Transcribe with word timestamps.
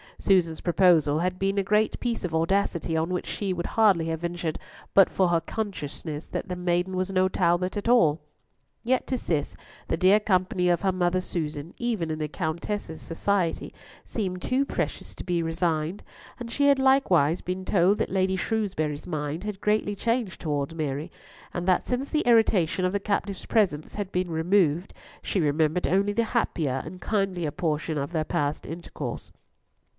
Susan's 0.17 0.61
proposal 0.61 1.19
had 1.19 1.37
been 1.39 1.57
a 1.57 1.63
great 1.63 1.99
piece 1.99 2.23
of 2.23 2.33
audacity, 2.33 2.95
on 2.97 3.09
which 3.09 3.25
she 3.25 3.53
would 3.53 3.65
hardly 3.65 4.05
have 4.05 4.19
ventured 4.21 4.57
but 4.95 5.09
for 5.09 5.29
her 5.29 5.39
consciousness 5.41 6.25
that 6.27 6.47
the 6.47 6.55
maiden 6.55 6.95
was 6.95 7.11
no 7.11 7.27
Talbot 7.27 7.75
at 7.77 7.89
all. 7.89 8.19
Yet 8.83 9.05
to 9.07 9.17
Cis 9.17 9.55
the 9.87 9.97
dear 9.97 10.19
company 10.19 10.69
of 10.69 10.81
her 10.81 10.91
mother 10.91 11.21
Susan, 11.21 11.73
even 11.77 12.11
in 12.11 12.17
the 12.19 12.27
Countess's 12.27 13.01
society, 13.01 13.73
seemed 14.03 14.41
too 14.43 14.63
precious 14.65 15.13
to 15.15 15.23
be 15.23 15.41
resigned, 15.41 16.03
and 16.39 16.51
she 16.51 16.67
had 16.67 16.79
likewise 16.79 17.41
been 17.41 17.65
told 17.65 17.97
that 17.99 18.09
Lady 18.11 18.35
Shrewsbury's 18.35 19.07
mind 19.07 19.43
had 19.43 19.61
greatly 19.61 19.95
changed 19.95 20.41
towards 20.41 20.73
Mary, 20.75 21.11
and 21.53 21.67
that 21.67 21.87
since 21.87 22.09
the 22.09 22.21
irritation 22.25 22.85
of 22.85 22.93
the 22.93 22.99
captive's 22.99 23.45
presence 23.45 23.95
had 23.95 24.11
been 24.11 24.29
removed, 24.31 24.93
she 25.23 25.39
remembered 25.39 25.87
only 25.87 26.13
the 26.13 26.23
happier 26.25 26.81
and 26.85 27.01
kindlier 27.01 27.51
portion 27.51 27.97
of 27.99 28.11
their 28.11 28.23
past 28.23 28.65
intercourse. 28.67 29.31